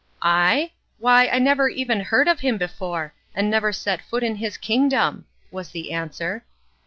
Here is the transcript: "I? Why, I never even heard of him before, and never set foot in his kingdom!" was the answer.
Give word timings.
"I? 0.23 0.71
Why, 0.97 1.27
I 1.27 1.37
never 1.37 1.69
even 1.69 1.99
heard 1.99 2.27
of 2.27 2.39
him 2.39 2.57
before, 2.57 3.13
and 3.35 3.51
never 3.51 3.71
set 3.71 4.01
foot 4.01 4.23
in 4.23 4.37
his 4.37 4.57
kingdom!" 4.57 5.25
was 5.51 5.69
the 5.69 5.91
answer. 5.91 6.43